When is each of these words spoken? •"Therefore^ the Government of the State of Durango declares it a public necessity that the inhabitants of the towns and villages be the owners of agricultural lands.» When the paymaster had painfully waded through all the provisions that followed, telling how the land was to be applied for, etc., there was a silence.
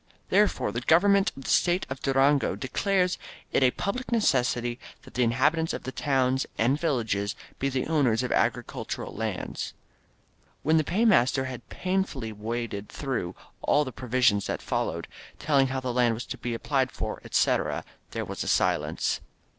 •"Therefore^ 0.35 0.73
the 0.73 0.81
Government 0.81 1.31
of 1.37 1.43
the 1.43 1.49
State 1.51 1.85
of 1.87 2.01
Durango 2.01 2.55
declares 2.55 3.19
it 3.51 3.61
a 3.61 3.69
public 3.69 4.11
necessity 4.11 4.79
that 5.03 5.13
the 5.13 5.21
inhabitants 5.21 5.73
of 5.73 5.83
the 5.83 5.91
towns 5.91 6.47
and 6.57 6.79
villages 6.81 7.35
be 7.59 7.69
the 7.69 7.85
owners 7.85 8.23
of 8.23 8.31
agricultural 8.31 9.13
lands.» 9.13 9.75
When 10.63 10.77
the 10.77 10.83
paymaster 10.83 11.45
had 11.45 11.69
painfully 11.69 12.31
waded 12.31 12.89
through 12.89 13.35
all 13.61 13.85
the 13.85 13.91
provisions 13.91 14.47
that 14.47 14.59
followed, 14.63 15.07
telling 15.37 15.67
how 15.67 15.79
the 15.79 15.93
land 15.93 16.15
was 16.15 16.25
to 16.25 16.37
be 16.39 16.55
applied 16.55 16.91
for, 16.91 17.21
etc., 17.23 17.85
there 18.09 18.25
was 18.25 18.43
a 18.43 18.47
silence. 18.47 19.21